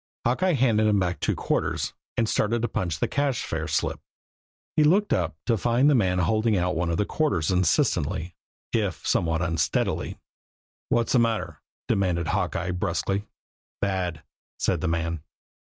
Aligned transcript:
Hawkeye 0.25 0.53
handed 0.53 0.87
him 0.87 0.97
back 0.99 1.19
two 1.19 1.35
quarters, 1.35 1.93
and 2.17 2.27
started 2.27 2.63
to 2.63 2.67
punch 2.67 2.99
a 3.03 3.07
cash 3.07 3.43
fare 3.45 3.67
slip. 3.67 3.99
He 4.75 4.83
looked 4.83 5.13
up 5.13 5.35
to 5.45 5.59
find 5.59 5.87
the 5.87 5.93
man 5.93 6.17
holding 6.17 6.57
out 6.57 6.75
one 6.75 6.89
of 6.89 6.97
the 6.97 7.05
quarters 7.05 7.51
insistently, 7.51 8.33
if 8.73 9.05
somewhat 9.07 9.43
unsteadily. 9.43 10.17
"What's 10.89 11.13
the 11.13 11.19
matter?" 11.19 11.61
demanded 11.87 12.29
Hawkeye 12.29 12.71
brusquely. 12.71 13.27
"Bad," 13.79 14.23
said 14.57 14.81
the 14.81 14.87
man. 14.87 15.21